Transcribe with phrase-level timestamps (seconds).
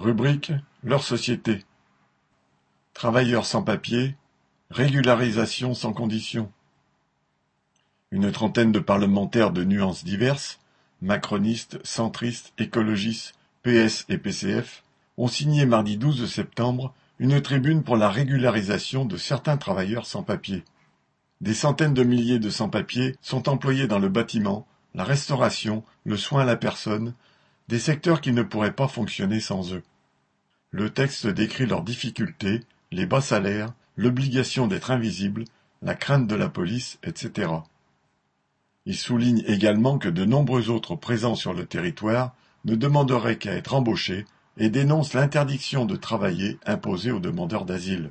[0.00, 0.52] Rubrique
[0.82, 1.62] Leur société.
[2.94, 4.16] Travailleurs sans papier,
[4.70, 6.50] régularisation sans condition.
[8.10, 10.58] Une trentaine de parlementaires de nuances diverses,
[11.02, 14.84] macronistes, centristes, écologistes, PS et PCF,
[15.18, 20.64] ont signé mardi 12 septembre une tribune pour la régularisation de certains travailleurs sans papier.
[21.42, 26.40] Des centaines de milliers de sans-papiers sont employés dans le bâtiment, la restauration, le soin
[26.40, 27.12] à la personne,
[27.68, 29.82] des secteurs qui ne pourraient pas fonctionner sans eux.
[30.72, 32.60] Le texte décrit leurs difficultés,
[32.92, 35.44] les bas salaires, l'obligation d'être invisible,
[35.82, 37.50] la crainte de la police, etc.
[38.86, 43.74] Il souligne également que de nombreux autres présents sur le territoire ne demanderaient qu'à être
[43.74, 44.24] embauchés
[44.58, 48.10] et dénonce l'interdiction de travailler imposée aux demandeurs d'asile.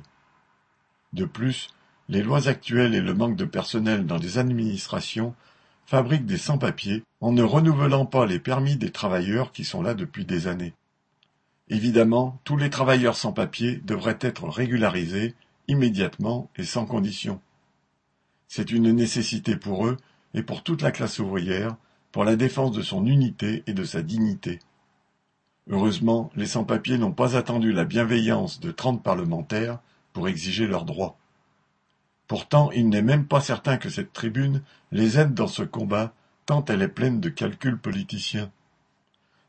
[1.12, 1.68] De plus,
[2.08, 5.34] les lois actuelles et le manque de personnel dans les administrations
[5.86, 10.24] fabriquent des sans-papiers en ne renouvelant pas les permis des travailleurs qui sont là depuis
[10.24, 10.74] des années.
[11.70, 15.36] Évidemment, tous les travailleurs sans papiers devraient être régularisés
[15.68, 17.40] immédiatement et sans condition.
[18.48, 19.96] C'est une nécessité pour eux
[20.34, 21.76] et pour toute la classe ouvrière,
[22.10, 24.58] pour la défense de son unité et de sa dignité.
[25.68, 29.78] Heureusement, les sans-papiers n'ont pas attendu la bienveillance de trente parlementaires
[30.12, 31.16] pour exiger leurs droits.
[32.26, 36.12] Pourtant, il n'est même pas certain que cette tribune les aide dans ce combat,
[36.46, 38.50] tant elle est pleine de calculs politiciens.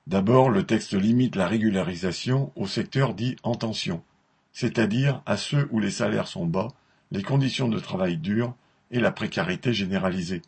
[0.07, 4.03] D'abord, le texte limite la régularisation au secteur dit en tension,
[4.51, 6.69] c'est-à-dire à ceux où les salaires sont bas,
[7.11, 8.55] les conditions de travail dures
[8.89, 10.41] et la précarité généralisée.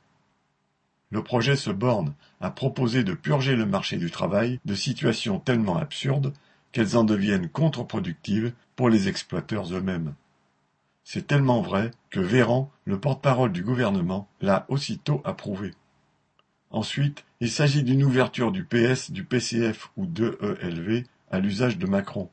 [1.11, 5.77] Le projet se borne à proposer de purger le marché du travail de situations tellement
[5.77, 6.33] absurdes
[6.71, 10.15] qu'elles en deviennent contre-productives pour les exploiteurs eux-mêmes.
[11.03, 15.73] C'est tellement vrai que Véran, le porte-parole du gouvernement, l'a aussitôt approuvé.
[16.73, 21.85] Ensuite, il s'agit d'une ouverture du PS, du PCF ou de ELV à l'usage de
[21.85, 22.29] Macron.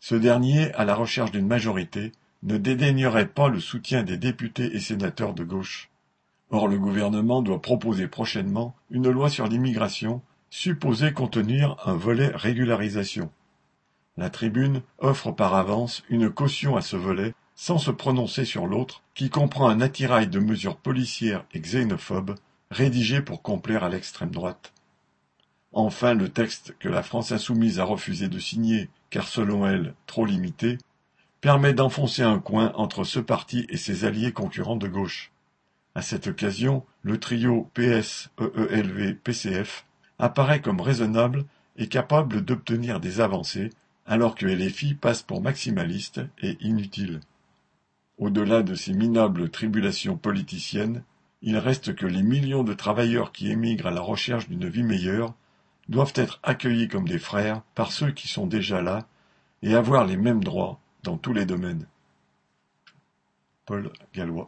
[0.00, 4.80] Ce dernier, à la recherche d'une majorité, ne dédaignerait pas le soutien des députés et
[4.80, 5.88] sénateurs de gauche.
[6.50, 10.20] Or le gouvernement doit proposer prochainement une loi sur l'immigration
[10.50, 13.30] supposée contenir un volet régularisation.
[14.18, 19.02] La tribune offre par avance une caution à ce volet sans se prononcer sur l'autre,
[19.14, 22.34] qui comprend un attirail de mesures policières et xénophobes,
[22.74, 24.72] rédigées pour complaire à l'extrême droite.
[25.72, 30.26] Enfin, le texte que la France insoumise a refusé de signer, car selon elle trop
[30.26, 30.78] limité,
[31.40, 35.30] permet d'enfoncer un coin entre ce parti et ses alliés concurrents de gauche.
[35.94, 39.86] À cette occasion, le trio PS, EELV, PCF
[40.18, 41.44] apparaît comme raisonnable
[41.76, 43.70] et capable d'obtenir des avancées,
[44.06, 47.20] alors que LFI passe pour maximaliste et inutile.
[48.18, 51.02] Au-delà de ces minables tribulations politiciennes,
[51.46, 55.34] il reste que les millions de travailleurs qui émigrent à la recherche d'une vie meilleure
[55.90, 59.06] doivent être accueillis comme des frères par ceux qui sont déjà là
[59.62, 61.86] et avoir les mêmes droits dans tous les domaines.
[63.66, 64.46] Paul Gallois